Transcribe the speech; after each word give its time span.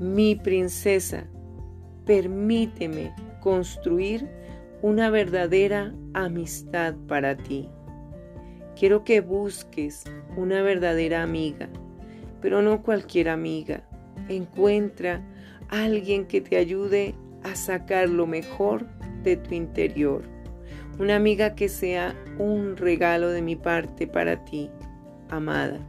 Mi 0.00 0.36
princesa, 0.36 1.24
permíteme 2.06 3.12
construir 3.40 4.28
una 4.80 5.10
verdadera 5.10 5.92
amistad 6.14 6.94
para 7.08 7.36
ti. 7.36 7.68
Quiero 8.78 9.02
que 9.02 9.20
busques 9.20 10.04
una 10.36 10.62
verdadera 10.62 11.24
amiga, 11.24 11.68
pero 12.40 12.62
no 12.62 12.84
cualquier 12.84 13.28
amiga. 13.28 13.82
Encuentra 14.28 15.20
alguien 15.68 16.26
que 16.26 16.40
te 16.42 16.58
ayude 16.58 17.16
a 17.42 17.56
sacar 17.56 18.08
lo 18.08 18.28
mejor 18.28 18.86
de 19.24 19.36
tu 19.36 19.52
interior. 19.52 20.22
Una 21.00 21.16
amiga 21.16 21.56
que 21.56 21.68
sea 21.68 22.14
un 22.38 22.76
regalo 22.76 23.30
de 23.30 23.42
mi 23.42 23.56
parte 23.56 24.06
para 24.06 24.44
ti, 24.44 24.70
amada. 25.28 25.80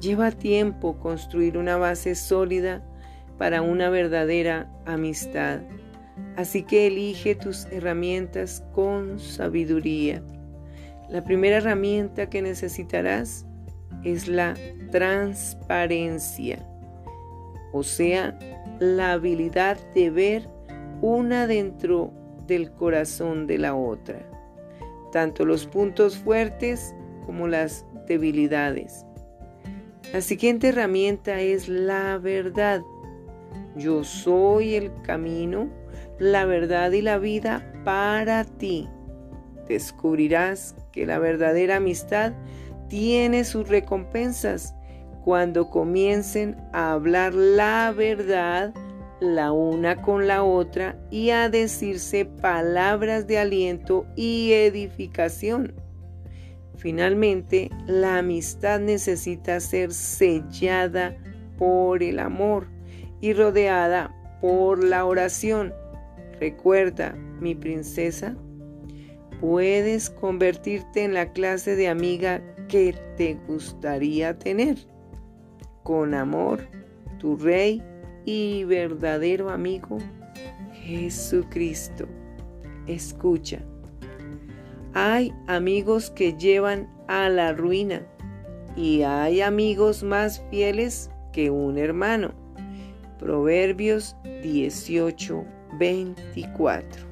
Lleva 0.00 0.30
tiempo 0.30 0.98
construir 0.98 1.58
una 1.58 1.76
base 1.76 2.14
sólida 2.14 2.82
para 3.36 3.62
una 3.62 3.90
verdadera 3.90 4.70
amistad. 4.86 5.60
Así 6.36 6.62
que 6.62 6.86
elige 6.86 7.34
tus 7.34 7.66
herramientas 7.66 8.64
con 8.72 9.18
sabiduría. 9.18 10.22
La 11.08 11.24
primera 11.24 11.56
herramienta 11.56 12.28
que 12.28 12.42
necesitarás 12.42 13.46
es 14.04 14.28
la 14.28 14.54
transparencia, 14.90 16.64
o 17.72 17.82
sea, 17.82 18.38
la 18.78 19.12
habilidad 19.12 19.78
de 19.94 20.10
ver 20.10 20.48
una 21.00 21.46
dentro 21.46 22.12
del 22.46 22.70
corazón 22.72 23.46
de 23.46 23.58
la 23.58 23.74
otra, 23.74 24.20
tanto 25.12 25.44
los 25.44 25.66
puntos 25.66 26.16
fuertes 26.18 26.94
como 27.26 27.48
las 27.48 27.84
debilidades. 28.06 29.04
La 30.12 30.22
siguiente 30.22 30.68
herramienta 30.68 31.38
es 31.40 31.68
la 31.68 32.16
verdad. 32.16 32.80
Yo 33.76 34.04
soy 34.04 34.74
el 34.74 34.90
camino, 35.02 35.68
la 36.18 36.46
verdad 36.46 36.92
y 36.92 37.02
la 37.02 37.18
vida 37.18 37.72
para 37.84 38.44
ti. 38.44 38.88
Descubrirás 39.68 40.74
que 40.92 41.04
la 41.04 41.18
verdadera 41.18 41.76
amistad 41.76 42.32
tiene 42.88 43.44
sus 43.44 43.68
recompensas 43.68 44.74
cuando 45.24 45.68
comiencen 45.68 46.56
a 46.72 46.92
hablar 46.92 47.34
la 47.34 47.92
verdad 47.94 48.72
la 49.20 49.52
una 49.52 50.00
con 50.00 50.26
la 50.26 50.42
otra 50.42 50.96
y 51.10 51.30
a 51.30 51.50
decirse 51.50 52.24
palabras 52.24 53.26
de 53.26 53.38
aliento 53.38 54.06
y 54.16 54.52
edificación. 54.52 55.74
Finalmente, 56.78 57.70
la 57.86 58.18
amistad 58.18 58.78
necesita 58.78 59.58
ser 59.58 59.92
sellada 59.92 61.16
por 61.58 62.04
el 62.04 62.20
amor 62.20 62.68
y 63.20 63.32
rodeada 63.32 64.14
por 64.40 64.84
la 64.84 65.04
oración. 65.04 65.74
Recuerda, 66.40 67.16
mi 67.40 67.56
princesa, 67.56 68.36
puedes 69.40 70.08
convertirte 70.08 71.02
en 71.02 71.14
la 71.14 71.32
clase 71.32 71.74
de 71.74 71.88
amiga 71.88 72.42
que 72.68 72.94
te 73.16 73.34
gustaría 73.48 74.38
tener. 74.38 74.78
Con 75.82 76.14
amor, 76.14 76.60
tu 77.18 77.36
rey 77.36 77.82
y 78.24 78.62
verdadero 78.62 79.50
amigo, 79.50 79.98
Jesucristo. 80.74 82.06
Escucha. 82.86 83.60
Hay 85.00 85.32
amigos 85.46 86.10
que 86.10 86.32
llevan 86.32 86.90
a 87.06 87.28
la 87.28 87.52
ruina 87.52 88.04
y 88.74 89.02
hay 89.02 89.42
amigos 89.42 90.02
más 90.02 90.42
fieles 90.50 91.08
que 91.32 91.50
un 91.50 91.78
hermano. 91.78 92.34
Proverbios 93.20 94.16
18, 94.42 95.44
24. 95.78 97.07